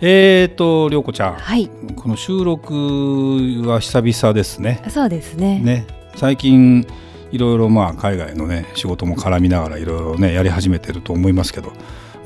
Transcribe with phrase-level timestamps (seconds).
[0.00, 1.68] えーと涼子ちゃん、はい。
[1.96, 2.72] この収録
[3.66, 4.82] は久々ですね。
[4.88, 5.58] そうですね。
[5.60, 5.86] ね。
[6.14, 6.86] 最近
[7.32, 11.72] いろいろまあ海外のね仕事も絡みながらいろいろねやり始めてると思いますけど。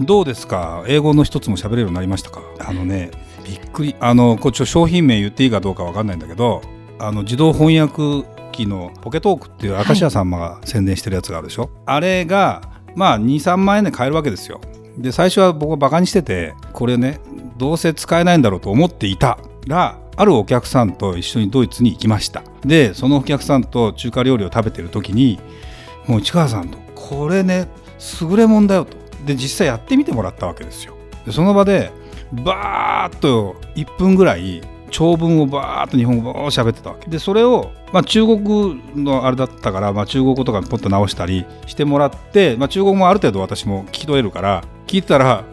[0.01, 0.85] どうですか？
[0.87, 2.43] 英語の一つも喋れるようになりましたか？
[2.61, 3.11] あのね
[3.45, 3.97] びっくり。
[4.01, 6.63] あのこっち商品名言っていいかどうかわかんないんだけど
[6.99, 12.63] あの自動翻訳機のポケトークっていう明石家さんまが宣伝してるやつがあるでしょ、あれが
[12.97, 14.61] まあ23万円で買えるわけですよ。
[14.99, 17.19] で最初は僕はバカにしててこれね
[17.57, 22.43] どうせ使えないんだろうと思っていたらあるお客さんと一緒にドイツに行きました。
[22.65, 25.41] でそのお客さんと中華料理を食べてる時に
[26.07, 27.69] もう市川さんとこれね
[28.21, 28.97] 優れもんだよと。
[29.25, 30.95] で実際やってみてもらったわけですよ。
[31.25, 31.93] でその場で
[32.33, 37.09] バーッと1分ぐらい長文をバーッと日本語を喋ってたわけ。
[37.09, 45.45] でそれを、まあ、中国のあれだったから、まあ、中国語とかポッと直したりしてもらって、まあ、中国語もある程度私も聞き取れるから聞いてたら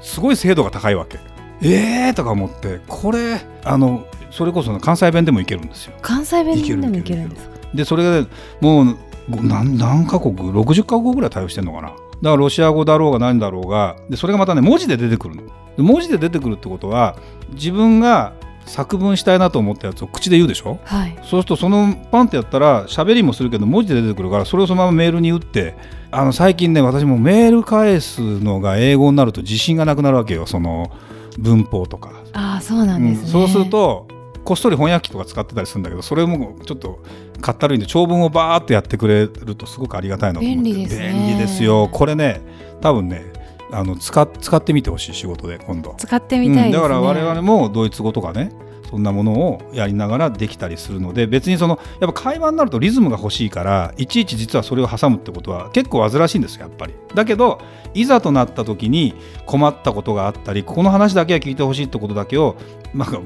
[0.00, 1.18] すごい精度が高いわけ。
[1.62, 5.94] えーとか思ってこれあのそれこそ関西弁でもいけるんですよ。
[6.02, 8.26] 関西弁でもいいけるんですかでそれが
[8.60, 8.96] もう
[9.28, 11.88] 何何カ国60カ国ぐらい対応してるのかな？
[11.88, 15.42] だからロシア語だろうが何だろうがでそれがまたね文字で出てくるの。
[15.76, 17.16] で文字で出てくるってことは
[17.52, 18.32] 自分が
[18.66, 20.78] 作文したいなと思ったやつを口で言うでしょ？
[20.84, 21.16] はい。
[21.22, 25.74] そうするとそのパンってやったら喋りもするけど文字で出てくるからそれをそのままメールに打って
[26.10, 30.90] あの最近ね私もメール返すのが英語になると自信がなくなるわけよその
[31.38, 32.12] 文法とか。
[32.32, 33.32] ああそうなんですね、うん。
[33.32, 34.08] そうすると
[34.44, 37.00] こっそり翻訳機とか使ってたりするんだけどそれもちょっと
[37.40, 40.62] かったるいんで長文をバーってやってくれるとすごくありがたいなと思って。
[40.62, 41.12] 便利ですね。
[41.12, 41.88] 便利ですよ。
[41.92, 42.40] これね
[42.80, 43.32] 多分ね
[43.70, 45.94] あの使使ってみてほしい仕事で今度。
[45.96, 46.72] 使ってみたいね、うん。
[46.72, 48.52] だから我々もドイツ語とかね
[48.92, 56.94] そんなものをやりながらできたりするので別にそのやっぱ会話になるとリズムが欲しいからいちいち実はそれを挟むってことは結構煩わしいんですよやっぱり。
[57.14, 57.58] だけど
[57.94, 59.14] いざとなった時に
[59.46, 62.56] 困ったことがあったりここの話だけは聞いてほしいってことだけを
[62.92, 63.24] なんかぶ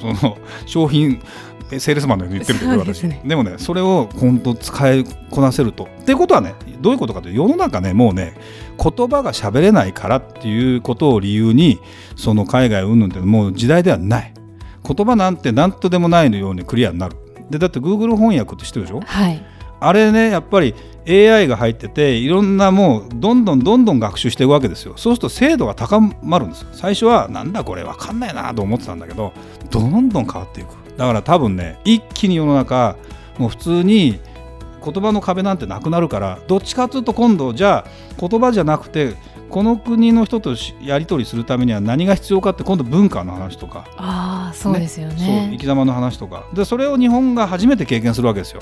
[0.00, 1.20] その商品
[1.70, 3.20] セールスマンのように言ってるけど私ですね。
[3.24, 5.88] でもねそれを本当使いこなせると。
[6.00, 8.34] っていうことはねどういうことかというと世の中ねもうね
[8.78, 11.80] 言葉が喋れないからっていうことを理由に
[12.16, 14.32] その海外云々ってもう時代ではない
[14.94, 17.16] 言葉なんて何とでもないのようにクリアになる。
[17.50, 19.00] でだって Google 翻訳って知ってるでしょ？
[19.00, 19.44] はい。
[19.80, 20.74] あれねやっぱり
[21.06, 24.94] AI が入ってていろんなもうどんどんどんどん学習していくわけですよ。
[24.96, 26.68] そうすると精度が高まるんですよ。
[26.72, 29.32] 最初はなんだこれ分かんないなと思ってたんだけど
[29.70, 30.68] どんどん変わっていく。
[30.96, 32.96] だから多分ね一気に世の中
[33.38, 34.18] もう普通に
[34.84, 39.14] 言葉の壁なんてなくなるからどっちかというと今度じゃあ言葉じゃなくて
[39.50, 43.86] この国の人としやり取りするためには何が必要かって今度文化の話とか。
[43.96, 45.14] ああそうですよね。
[45.16, 46.46] そう生き様の話とか。
[46.52, 48.60] でそれを日本が初めて経験するわけですよ。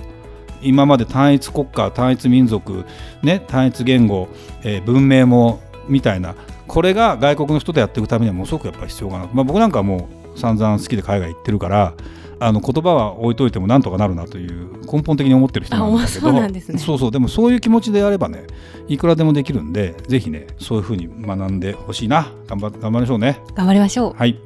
[0.63, 2.85] 今まで単一国家単一民族、
[3.23, 4.29] ね、単一言語、
[4.63, 6.35] えー文明もみたいな。
[6.67, 11.95] これが外国の人とやっていくためにはものすごくやっぱり必要かな、まあ、僕なんかはもう散々好きで海外行ってるから
[12.39, 16.29] あの言葉は置いといてもなんとかなるなという根本的に思ってる人なんだけど。
[16.29, 16.79] あそうなんですね。
[16.79, 17.11] そうそう。
[17.11, 18.47] でもそういう気持ちでやればね
[18.89, 22.33] いくらでもできるんでぜひねそういうふうに学んでほしいな。
[22.47, 23.41] 頑張頑張りましょうね。
[23.55, 24.15] 頑張りましょう。
[24.15, 24.39] はい。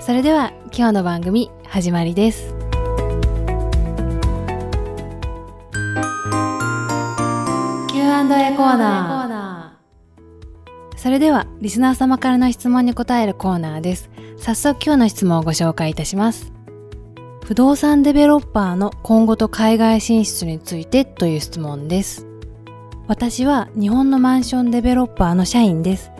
[0.00, 2.54] それでは今日の番組始まりです。
[7.88, 9.20] Q&A コーナー。
[11.00, 14.09] それではリスナー様からの質問に答えるコーナーです
[14.40, 16.50] 早速今日の質問をご紹介いたします。
[17.44, 22.26] 不動産デベロッパーの今後と海外進出についてという質問です。
[23.06, 26.10] 私は日本のマンションデベロッパーの社員です。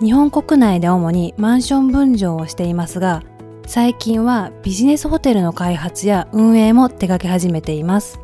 [0.00, 3.22] 日本国内で主にマンション分譲をしていますが
[3.68, 8.18] 最近はビジネスホテルの開発や運営も手掛け始めています。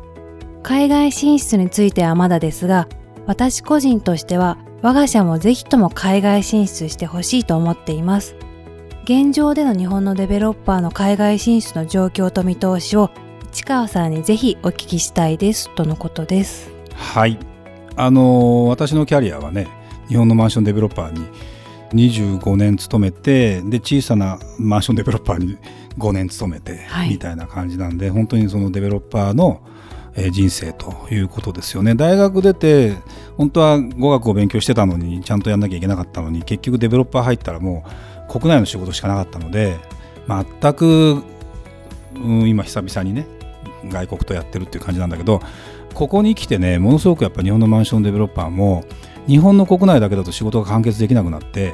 [0.63, 2.89] 海外進出についてはまだですが
[3.25, 8.35] 私個人としては我が社もぜひとも海外進出してほしいと思っています。
[9.09, 13.09] 現状での日本のデベロッパーの海外進出の状況と見通しを
[13.51, 16.69] 市川さんにぜひお聞きしたいですとのことです。
[16.93, 17.39] はい。
[17.95, 19.67] あのー私のキャリアはね
[20.09, 21.25] 日本のマンションデベロッパーに
[22.13, 25.57] 25年勤めてで小さなマンションデベロッパーに
[25.97, 27.09] 5年勤めて、はい。
[27.09, 29.61] みたいな感じなんで本当にそのデベロッパーの、
[30.13, 31.95] えー人生ということですよね。
[31.95, 32.93] 大学出て
[33.37, 39.77] 本当は語学を勉強してたのにちゃんとやんなきゃいけなかったのに結局デベロッパー入ったらもう国内の仕事しかなかったので
[40.27, 41.23] 全く
[42.15, 43.25] うん今久々にね
[43.87, 45.41] 外国とやってるっていう感じなんだけど
[45.93, 48.83] ここに来てねものすごくやっぱ日本のマンションデベロッパーも
[49.27, 51.73] 日本の国内だけだと仕事が完結できなくなって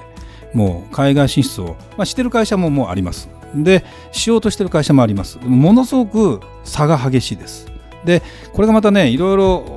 [0.53, 3.29] もう海外進出を、まあ、してる会社ももうあります。
[3.53, 5.37] でしようとしてる会社もあります。
[5.39, 7.67] ものすごく差が激しいです。
[8.05, 8.21] で
[8.53, 9.74] これがまたねいろいろ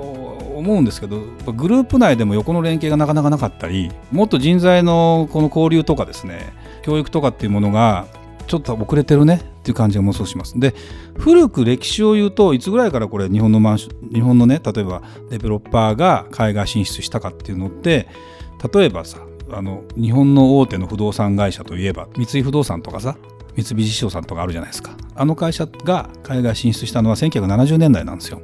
[0.58, 1.20] 思うんですけど
[1.52, 6.52] グループ内でも横の連携がなかなかなかったりもっと人材のこの交流とかですね
[6.82, 8.06] 教育とかっていうものが
[8.46, 10.58] ちょっと遅れてるねっていう感じがものすごくします。
[10.58, 10.74] で
[11.16, 18.08] 古く歴史を言うといつぐらいからこれ日本のマンション日本のね例えばデベロッパーが海外進出したかっていうのって
[18.72, 19.18] 例えばさ
[19.50, 23.16] あの日本の大手の不動産会社といえば三井不動産とかさ
[23.54, 28.40] 三菱地所さんとかあるじゃないですかあの会社が海外進出したのは1970年代なんですよ。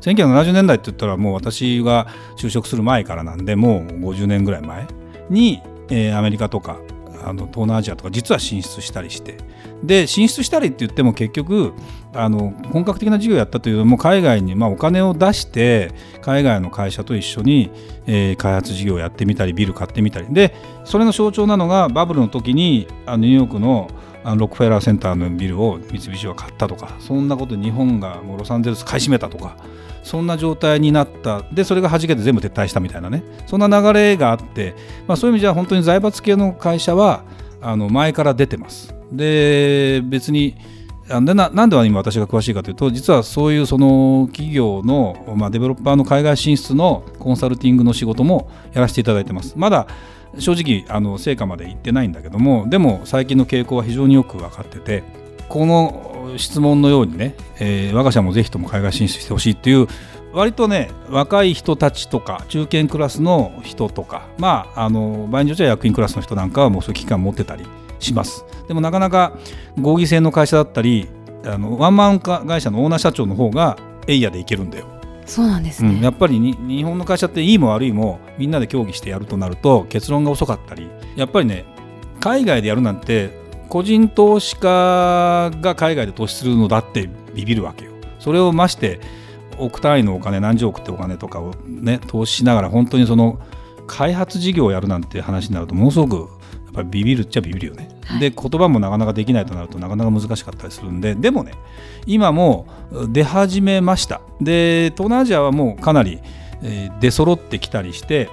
[0.00, 2.06] 1970年代って言ったらもう私が
[2.36, 4.86] 就職する前からなんでもう50年ぐらい前
[5.30, 6.78] に、えー、アメリカとか
[7.24, 9.36] あの東南アジアとか実は進出したりして
[9.82, 11.72] で進出したりって言っても結局
[12.14, 15.92] あの本格的な事業やったというのも海外に、まあ、お金を出して
[16.22, 17.70] 海外の会社と一緒に、
[18.06, 20.32] えー、開発事業をやってみたりビル買ってみたり。
[20.32, 20.54] で
[20.84, 23.90] それの象徴なのがバブルの時にあのニューヨークの
[24.28, 29.56] あのロックフェラーセンターのビルを三菱は買ったとかそんなこと日本がもうロサンゼルス買い占めたとか
[30.02, 31.42] そんな状態になった。
[31.52, 33.22] でそれがはじけて全部撤退したみたいなね。
[33.46, 34.74] そんな流れがあって、
[35.06, 37.24] まあ、そういう意味じゃ本当に財閥系の会社は
[37.60, 38.94] あの前から出てます。
[39.12, 40.56] で別に
[41.08, 49.54] でななんで今私が詳しいかというと実はそういうその企業の、まあ、デベロッパーの海外進出のコンサルティングの仕事もやらせていただいてます。
[49.56, 49.86] まだ
[50.38, 55.02] 正直あの成果までいってないんだけどもでも最近の傾向は非常によく分かってて
[55.48, 59.86] この質問のようにね、えー、我が社もぜひとも海外進出してほしいっていう
[60.32, 67.64] 割とね若い人たちとか中堅クラスの人とかまああの場合によっては役員クラスの人なんかはもうそういう危機感持ってたり
[67.98, 68.44] します。
[68.68, 69.32] でもなかなか
[69.80, 71.08] 合議制の会社だったり
[71.44, 74.97] あのワンマン会社のオーナー社長の方がエイヤでいけるんだよ。
[75.28, 81.64] そうなんですね、うん、やっぱり日本の会社っていいも悪いもみんなで協議してやるとなると結論が遅かったりやっぱりね
[82.18, 83.30] 海外でやるなんて
[83.68, 89.00] 個人投資家が海外で投資するのだってビビるわけよそれをまして
[89.58, 93.38] 億単位のお金何十億ってお金とかをね投資しながら本当にその
[93.86, 96.14] 開発事業をやるなんて話になるとものすごく
[96.66, 97.97] やっぱりビビるっちゃビビるよね。
[98.08, 101.52] はい、で言葉もなかなかできないとなるとなかなか難しかったりするんででもね
[102.06, 102.66] 今も
[103.10, 104.22] 出始めました。
[104.40, 106.20] で東南アジアはもうかなり
[107.00, 108.30] 出揃ってきたりして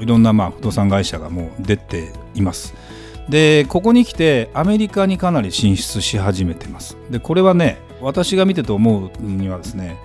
[0.00, 2.74] いろんなまあ不動産会社がもう出ています。
[3.28, 6.96] でここに来てアメリカにかなり進出し始めてます。
[7.10, 9.98] でこれはね私が見てて思うにはですね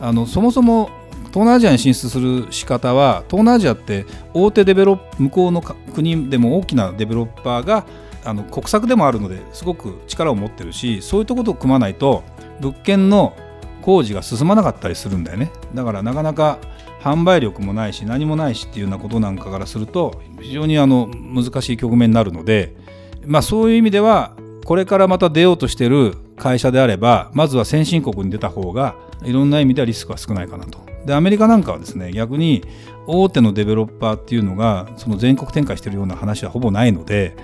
[0.00, 0.90] あのそもそも
[1.28, 7.84] 東南アジアに進出する仕方は東南アジアって大手デベロップ向こうの国でも大きなデベロッパーが
[8.28, 12.24] あの国策でもあるのですごく力を持ってるしそういうところと組まないと
[12.60, 13.34] 物件の
[13.80, 16.58] 工事が進まなかったりするんだよねだからなかなか
[17.00, 22.76] 販売力もないし何もないしっていうようなことなんかからすると非常にあの難しい局面になるので、
[23.24, 24.36] まあ、そういう意味では
[24.66, 30.86] これからまた出ようとしてる会社であればまずは先進国に出た方がいろんな意味ではリスクは少ないかなと。
[31.06, 32.62] でアメリカなんかはですね逆に
[33.06, 37.34] 大手のデベロッパーっていうのがその全国展開してるような話はほぼないので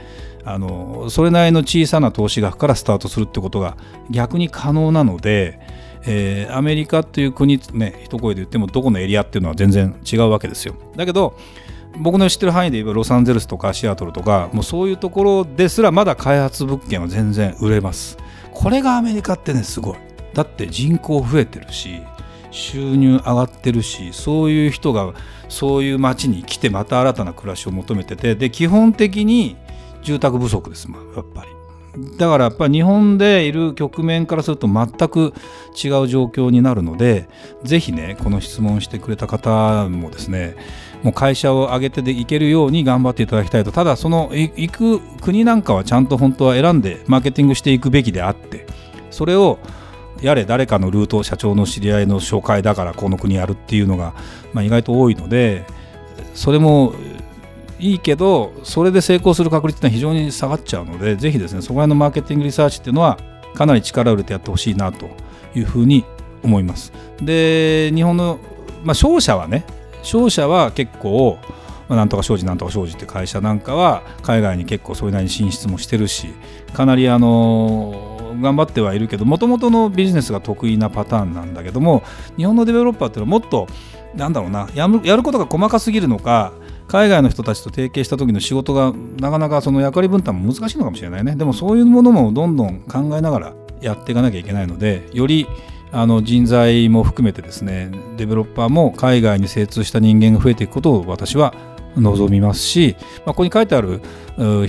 [0.45, 3.77] あのそれなりの小さな投資額からスタートするってことが
[4.11, 5.59] 逆に可能なので、
[6.07, 10.75] えー、アメリカっていう国ね一声で言ってもどこのエリアっていうのは全然違うわけですよ。
[10.97, 11.39] だけど
[11.99, 18.19] 僕の知ってる範囲で言えばロサンゼルスとかシアトルとかもうそういうところですらまだ開発物件は全然売れます。
[18.53, 19.97] これがアメリカってねすごい。
[20.35, 22.03] だって人口増えてるし
[22.51, 25.13] 収入上がってるしそういう人が
[25.49, 29.57] そういう街に来てまた新たな暮らしを求めててで基本的に
[30.05, 31.65] 住宅不足ですまやっぱり。
[32.17, 35.33] だからやっぱり日本でいる局面からすると全く
[35.73, 37.29] 違う状況になるので
[37.63, 40.57] ぜひねこの質問してくれた方もですね
[41.05, 48.67] もう会社を挙げてでいけるように頑張っていただきたいとただその行く国なんかはちゃんと本当は選んでマーケティングしていくべきであって
[49.11, 49.61] それを
[50.21, 54.15] やれ誰かのルート社長の知り合いの紹介だからこの国やるっていうのが、
[54.53, 55.65] まあ、意外と多いので
[56.35, 56.95] それも
[57.85, 63.19] いいけどそれで成功する確率ってのは非常に下がっちゃうのでぜひですねそこら辺のマーケティングリサーチっていうのは
[63.55, 65.11] かなり力を入れてやってほしいなと
[65.55, 66.03] いうふうに
[66.43, 66.93] 思います。
[67.21, 68.39] で日本の、
[68.85, 69.67] まあ、商社はね
[70.03, 71.39] 商社は結構
[71.87, 76.29] まあ、なんとか商事なんとか商事って会社なんかは海外に結構それなりに進出もしてるし
[76.73, 82.03] かなりあの頑張ってはいるけどもともとのビジネスが得意なパターンなんだけども
[82.39, 83.69] 日本のデベロッパーっていうのはもっと
[84.15, 86.55] なんだろうなやることが細かすぎるのか
[86.95, 95.49] 海外の人たちと提携した時の仕事がなかなかその役割分担も難しいのかもしれないねでもそういうものもどんどん考えながらやっていかなきゃいけないのでより
[95.91, 101.53] あの人材も含めてですねデベロッパーも海外に精通した人間が増えていくことを私は
[101.97, 104.01] 望みますし、まあ、ここに書いてある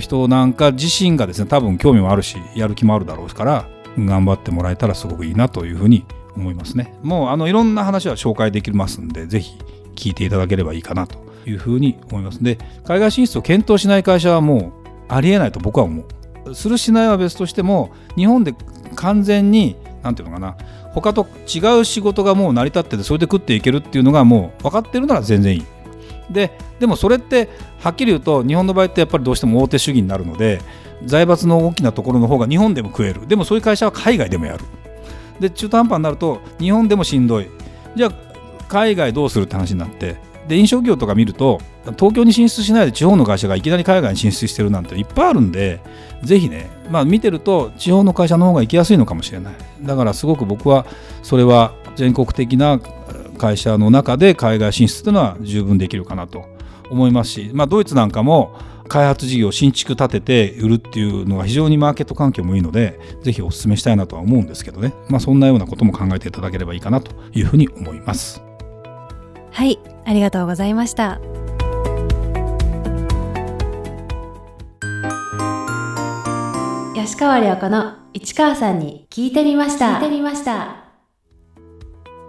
[0.00, 6.04] 人なんか自身がですね多分興味もあるしやる気もあるだろうから頑張ってもらえたらすごくいいなというふうに
[6.34, 6.98] 思いますね。
[7.04, 9.56] もうあのいろんな話は紹介できますんでぜひ
[9.94, 12.42] 聞いていただければいいかなというふうに思います。
[12.42, 14.72] で海外進出を検討しない会社はもう
[15.08, 16.02] ありえないと僕は思
[16.46, 16.54] う。
[16.54, 18.54] するしないは別としても日本で
[18.94, 20.56] 完全に何て言うのかな
[20.92, 25.64] 他と違う仕事がもう成り立っててそれで食っていけるっていうのがもう分かってるなら全然いい。
[26.30, 27.48] ででもそれって
[27.78, 30.60] はっきり言うと日本の場合ってやっぱりどうしても大手主義になるので
[31.04, 34.64] 財閥の大きなところの方が日本でも食えるでもそういう会社は海外でもやる
[35.40, 37.48] で中途半端になると日本でもしんどい
[37.94, 38.12] じゃあ
[38.68, 40.16] 海外どうするって話になって
[40.48, 41.60] で飲食業とか見ると
[41.98, 45.80] 東京に進出しないで地方の会社がいきなり海外に進出してるなんていっぱいあるんで
[46.22, 49.54] ぜひね、まあ、見てると地方の会社の方が行きやすいのかもしれない。
[49.82, 50.86] だからすごく僕は
[51.22, 52.80] それは全国的な
[53.38, 56.56] 会社の中で海外進出というのは十分できるかなと。
[56.90, 58.54] 思いますし、まあ、ドイツなんかも
[58.88, 68.42] 開発事業新築建てて売るっていうのが非常にマーケット環境もいいのでぜひお勧めしたいなとは思うんですけどね、まあ、そんなようなことも考えていただければいいかなというふうに思います。
[69.50, 69.78] はい。
[70.06, 71.20] ありがとうございました。
[76.94, 79.94] 吉川良子の市川さんに聞いてみました。
[79.94, 80.84] 聞いてみました。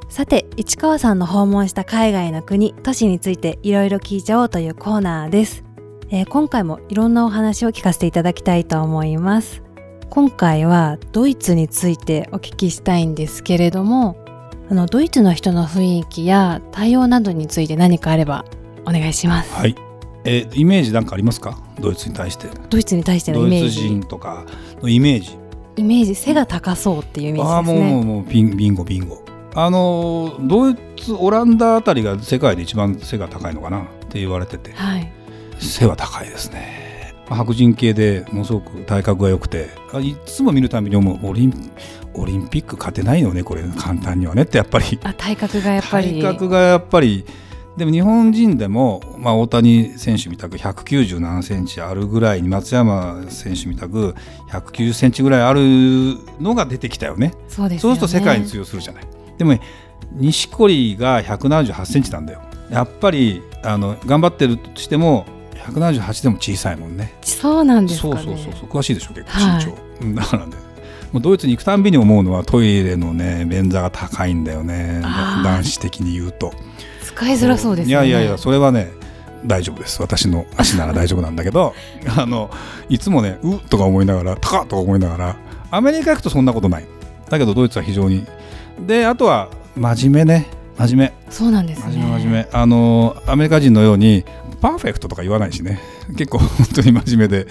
[0.09, 5.63] さて市川さんの訪問した海外の国都市についていろいろ聞いちゃおうというコーナーです。
[6.09, 9.61] えー、今回もいろんなお話を聞かせていただきたいと思います。
[10.09, 14.15] 今回はドイツについてお聞きしたいんですけれども
[14.69, 18.45] あのドイツの人の雰囲気や対応などについて何かあれば
[18.85, 19.53] お願いします。
[19.53, 19.75] はい。
[20.25, 21.57] えー、イメージなんかありますか？
[21.79, 22.47] ドイツに対して。
[22.69, 23.81] ドイツに対してのイメージ。
[23.81, 24.45] ドイツ人とか
[24.81, 25.37] のイメージ。
[25.77, 27.87] イメージ背が高そうっていうイメージですね。
[27.87, 29.23] あもうもうビンビンゴビンゴ。
[29.55, 33.83] あのドイツオランダあたりが世界で一番背が高いのかな？
[33.83, 35.11] って言われてて、はい、
[35.59, 36.86] 背は高いですね
[37.29, 39.69] 白人系でものすごく体格が良くて
[40.01, 41.71] いつも見るたびに思うオリン
[42.13, 43.63] オリンピック勝てないよねこれ。
[43.77, 44.43] 簡単にはね。
[44.43, 44.99] ってやっぱり。
[45.03, 46.21] あ体格がやっぱり。
[46.21, 47.25] 体格がやっぱり。
[47.77, 54.15] でも日本人でも、まあ、大谷選手みたく190何センチあるぐらいに松山選手みたく
[54.49, 55.61] 190センチぐらいある
[56.39, 57.33] のが出てきたよね。
[57.47, 59.03] そうです、ね、そうすると世界に通用するじゃない。
[59.37, 59.61] でも、ね、
[60.13, 62.41] 錦織が178センチなんだよ。
[62.71, 65.25] やっぱりあの頑張ってるとしても
[65.57, 67.13] 178でも小さいもんね。
[67.21, 69.71] そうなんですか、ね、そうそうそう詳しいでしょ結構身長、
[70.05, 70.67] はい、だからね
[71.11, 75.01] もうドイツに行くたんびに思うのはトイレのね便座が高いんだよね。
[75.43, 76.53] 男子的に言うと。
[77.01, 77.91] 使いづらそうですね。
[77.91, 78.91] いやいやいやそれはね
[79.45, 80.01] 大丈夫です。
[80.01, 81.73] 私の足なら大丈夫なんだけど
[82.17, 82.49] あの
[82.89, 85.35] いつもねうっとか思いながら高っとか思いながら
[85.71, 86.85] アメリカ行くとそんなことない。
[87.29, 88.25] だけどドイツは非常に。
[88.85, 90.47] であとは真面目ね。
[90.77, 91.13] 真面目。
[91.31, 91.95] そうなんですね。
[91.95, 92.47] 真面目真面目。
[92.51, 94.25] あのアメリカ人のように
[94.61, 95.79] パーフェクトとか言わないしね。
[96.17, 97.47] 結構本当に真面目で。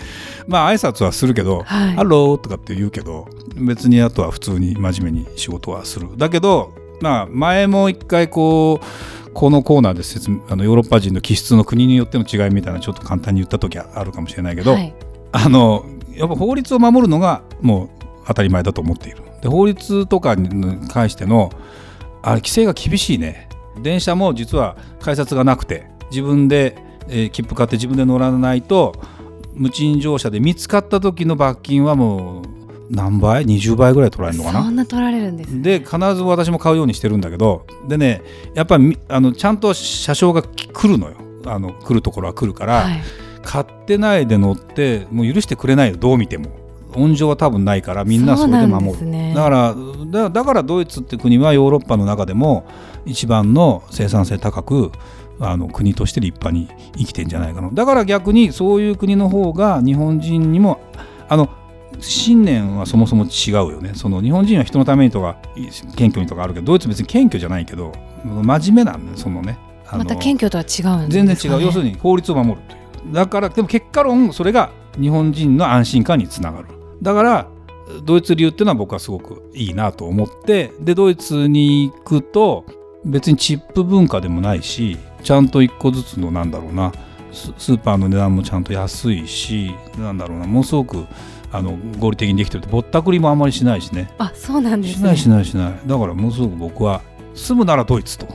[0.47, 6.09] まあ挨拶はするけど「はい、ハロー」とかって言うけど別にあとは普通に真面目に仕事はする。
[6.17, 14.95] だけどまあ前も一回こうこのコーナーで説あのヨーロッパ人の気質の国によっての違いみたいなちょっと簡単に言った時はあるかもしれないけど、はい、
[15.33, 15.85] あの
[16.15, 17.89] やっぱ法律を守るのがもう
[18.27, 19.19] 当たり前だと思っている。
[19.43, 21.53] で法律とかに関しての
[22.23, 23.49] あれ規制が厳しいね。
[23.83, 28.95] 電車も実は改札がなくて自分でえー、切符買って自分で乗らないと
[29.55, 32.45] 無賃乗車で見つかった時の罰金はもう
[32.91, 34.65] 何倍20倍ぐらい取られるのかな？
[34.65, 38.23] そんな取られるんです、ね、で必ず私も買うようにしてるんだけどでね
[38.55, 41.17] やっぱりあのちゃんと車掌が来るのよ。
[41.49, 43.01] あの来るところは来るから、はい、
[43.45, 46.51] 買ってないで乗ってもう許してくれないよどう見ても。
[46.97, 52.67] 温情は多分ないからみんなそれで守る、ね、だからだからドイツって国はヨーロッパの中でも
[53.05, 54.91] 一番の生産性高く
[55.41, 57.71] あの国として立派に生きてんじゃないかな。
[57.73, 60.81] だから逆にそういう国の方が日本人にも
[61.29, 61.51] あの
[62.01, 63.93] 信念はそもそも違うよね。
[63.95, 65.37] その日本人は人のためにとか
[65.97, 67.93] 謙虚にとかあるけどドイツ別に謙虚じゃないけど
[68.25, 69.59] 真面目なんだそのね。
[69.93, 71.63] また謙虚とは違うんです、ね、全然違う。
[71.63, 73.15] 要するに法律を守るという。
[73.15, 76.69] だからでも結果論それが日本人の安心感につながる。
[77.03, 77.49] だから
[78.05, 82.65] ドイツ流っていうのは僕はすごくいいなと思ってでドイツに行くと
[83.05, 86.93] 別にチップ文化でもないしちゃんと1個ずつのなんだろうな
[87.33, 91.05] スーパーの値段もちゃんと安いしなんだろうなものすごく
[91.51, 94.09] あの合理的にできてるぼったくりもあんまりしないしね。
[94.19, 95.81] あそうなんです、ね、しないしないしない。
[95.85, 97.03] だからものすごく僕は
[97.35, 98.29] 住むならドイツと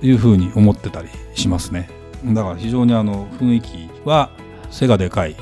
[0.00, 1.90] いうふうに思ってたりしますね。
[2.24, 4.30] だから非常にあの雰囲気は
[4.70, 5.34] 背がでかい。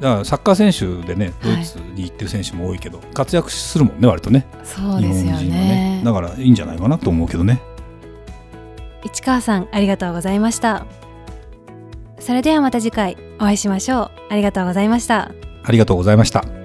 [0.00, 4.46] だからサッカー選手でねドイツに行ってる選手も多いけど、活躍するもんね割とね。
[4.62, 6.02] そうですよ日本人はね。
[6.04, 7.62] だからいいんじゃないかなと思うけどね
[9.04, 10.86] 市川さんありがとうございました。
[12.18, 14.10] それではまた次回お会いしましょう。
[14.28, 15.32] ありがとうございました。
[15.64, 16.59] ありがとうございました。